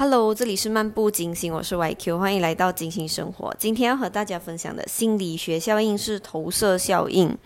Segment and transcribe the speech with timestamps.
[0.00, 3.54] Hello，这里是漫步金星，我是 YQ，欢迎来到金星生活。
[3.58, 7.36] 今天要和大家分享的心理学效应是投射效应。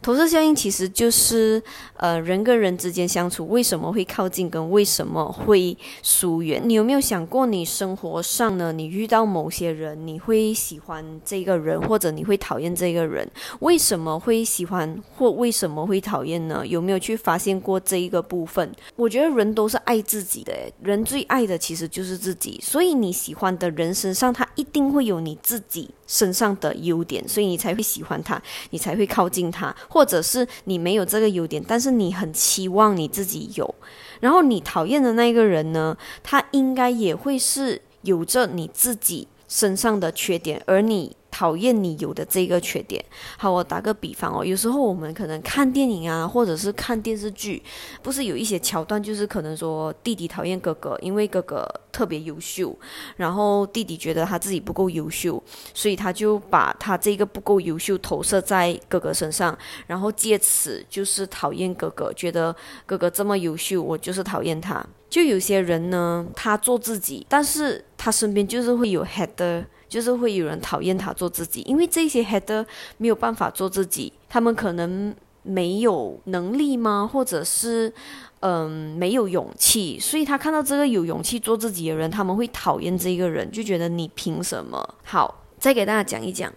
[0.00, 1.60] 投射效应其实就是
[1.96, 6.62] 呃人跟人之间相处为什么会靠近，跟为什么会疏远。
[6.64, 8.70] 你有没有想过，你生活上呢？
[8.70, 13.28] 你遇到某些人，你会喜欢这个人，或者你会讨厌这个人？
[13.58, 16.64] 为什么会喜欢，或为什么会讨厌呢？
[16.64, 18.70] 有没有去发现过这一个部分？
[18.94, 22.60] 我觉得人都是爱自己的，人最爱的其实就是自己。
[22.62, 29.74] 所以你喜欢的人身上，他一定会有你自己身上的优点，所以你才会喜欢他，你才会靠近他。
[29.88, 33.74] 或者是你没有这个优点，但是你很期望你自己有，
[34.20, 41.16] 然后你讨厌的那个人呢，他应该也会是有着你自己身上的缺点，而你。
[41.36, 43.04] 讨厌你有的这个缺点。
[43.36, 47.62] 好，我打个比方哦，有时候我们可能看电影啊，或者是看电视剧，
[48.02, 52.74] 不是有一些桥段，就是可能说弟弟讨厌哥哥，因为哥哥特别优秀，
[53.16, 55.42] 然后弟弟觉得他自己不够优秀，
[55.74, 59.54] 所以他就把他这个不够优秀投射在哥哥身上，
[59.86, 64.82] 然后借此就是讨厌哥哥，觉得哥哥这么优秀，我就是讨厌他。
[65.10, 69.66] 就有些人呢，他做自己，但是他身边就是会有 head。
[69.88, 72.64] 就是会有人讨厌他做自己，因为这些 header
[72.98, 77.08] 没有办法做自己，他们可能没有能力吗？
[77.10, 77.92] 或者是
[78.40, 84.94] 嗯没有勇气，所以他看到这个有勇气做自己的人，他们会讨厌这个人，就觉得你凭什么？
[85.04, 86.52] 好，再给大家讲一讲，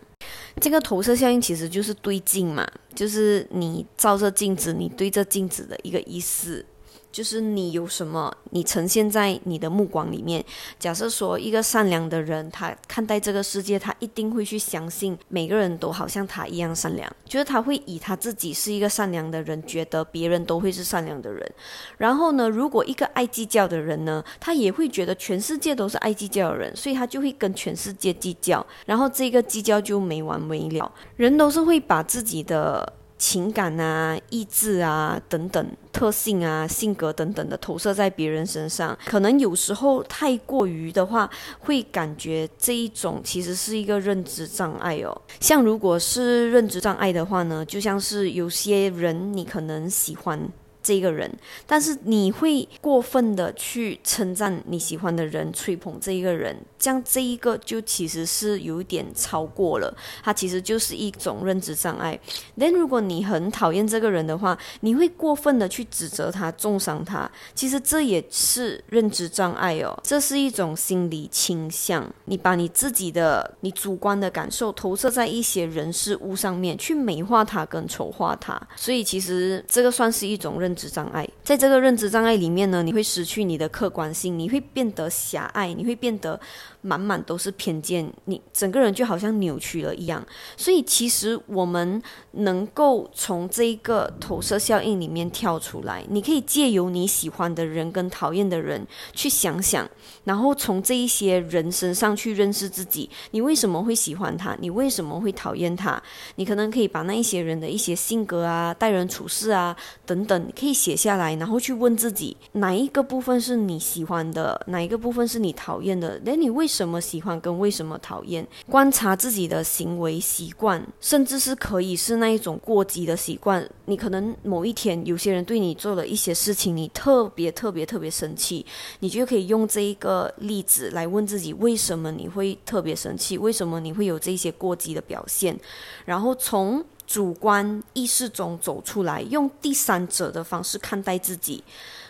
[0.60, 6.66] 这个投射效应其实就是对镜嘛，就是你照着镜子，你对着镜子的一个意思。
[7.12, 10.46] 就是你有什么，你呈现在你的目光里面。
[10.78, 21.52] 假设说一个善良的人，他看待这个世界，他一定会去相信每个人都好像他一样善良，就是他会以他自己是一个善良的人，觉得别人都会是善良的人。
[21.98, 30.92] 然后呢，如果一个爱计较的人呢，他也会觉得全世界都是爱计较的人，所以他就会跟全世界计较，然后这个计较就没完没了。
[31.16, 32.94] 人都是会把自己的。
[33.20, 45.22] 情感啊、意志啊等等特性啊、性格等等的投射在别人身上，可能有时候太过于的话，会感觉这一种其实是一个认知障碍哦。
[45.42, 50.40] 像如果是认知障碍的话呢，就像是有些人你可能喜欢。
[50.90, 51.32] 这个人，
[51.68, 62.20] 但是你会过分的去称赞你喜欢的人，吹捧这一个人，这样这一个就其实是有一点超过了，它其实就是一种认知障碍。
[62.58, 80.76] 但如果你很讨厌这个人的话，你会过分的去指责他，重伤他，其实这也是认知障碍哦，这是一种心理倾向，你把你自己的你主观的感受投射在一些人事物上面，去美化他跟丑化他，所以其实这个算是一种认。
[80.80, 86.40] 认知障碍，在这个认知障碍里面呢，你会失去你的客观性，你会变得狭隘，你会变得
[86.80, 90.26] 满满都是偏见，你整个人就好像扭曲了一样。
[90.56, 92.02] 所以，其实我们
[92.32, 99.86] 能够从这一个投射效应里面跳出来，你可以借由你喜欢的人跟讨厌的人去想想，
[100.24, 103.10] 然后从这一些人身上去认识自己。
[103.32, 104.56] 你为什么会喜欢他？
[104.62, 106.02] 你为什么会讨厌他？
[106.36, 109.76] 你可能可以把那一些人的一些性格啊、待人处事啊
[110.06, 110.40] 等等。
[110.60, 116.20] 可以写下来，然后去问自己哪一个部分是你喜欢的，哪一个部分是你讨厌的？
[116.26, 118.46] 那你为什么喜欢跟为什么讨厌？
[118.70, 123.66] 观察自己的行为习惯，甚至是可以是那一种过激的习惯。
[123.86, 128.66] 你可能某一天有些人对你做了一些事情，你特别特别特别生气，
[129.00, 133.38] 你就可以用这一个例子来问自己，为什么你会特别生气？
[133.38, 135.58] 为什么你会有这些过激的表现？
[136.04, 136.84] 然后从。
[137.10, 141.64] 主观意识中走出来，用第三者的方式看待自己。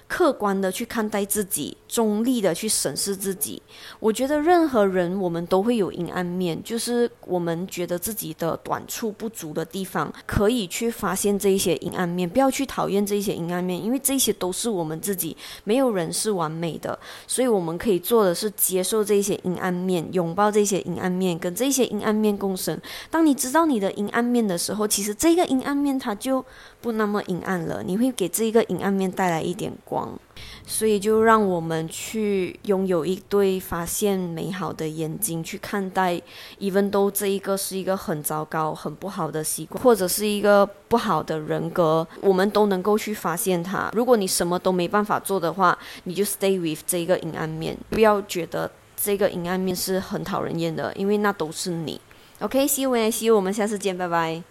[0.09, 3.61] 客观的去看待自己，中立的去审视自己。
[3.99, 16.97] 我觉得任何人，我们都会有阴暗面，就是我们觉得自己的短处不足的地方，可以去发现这一些阴暗面，不要去讨厌这一些阴暗面，因为这些都是我们自己，没有人是完美的，
[17.27, 22.75] 所以我们可以做的是接受这些阴暗面，拥抱这些阴暗面，跟这些阴暗面共生。
[23.11, 26.43] 当你知道你的阴暗面的时候，其实这个阴暗面它就
[26.81, 30.17] 不那么阴暗了，你会给这一个阴暗面带来一点光。
[30.65, 36.21] 所以，就让我们去拥有一对发现美好的眼睛，去看待
[36.59, 43.89] ，even 都这一个是一个很糟糕、很不好的习惯，或者是一个不好的人格，我们都能够去发现它。
[43.93, 51.99] 如果你什么都没办法做的话，你就 stay with 这一个阴暗面，不要觉得这个阴暗面是很讨人厌的，因为那都是你。
[52.39, 54.41] OK，see you，see you，我们下次见，拜拜。